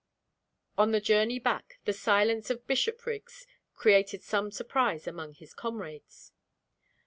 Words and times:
On 0.79 0.89
the 0.89 0.99
journey 0.99 1.37
back 1.37 1.77
the 1.85 1.93
silence 1.93 2.49
of 2.49 2.65
Bishopriggs 2.65 3.45
created 3.75 4.23
some 4.23 4.49
surprise 4.49 5.05
among 5.05 5.35
his 5.35 5.53
comrades. 5.53 6.31